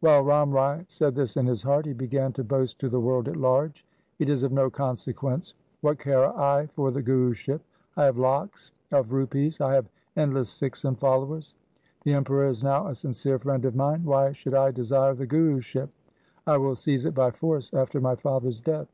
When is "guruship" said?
7.02-7.60, 15.26-15.90